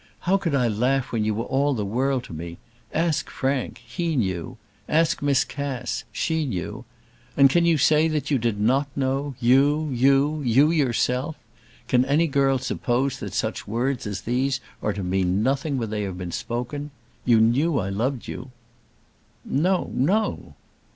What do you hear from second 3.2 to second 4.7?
Frank; he knew.